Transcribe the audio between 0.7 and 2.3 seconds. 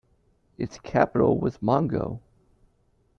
capital was Mongo.